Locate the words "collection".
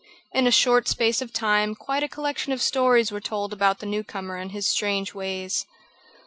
2.07-2.51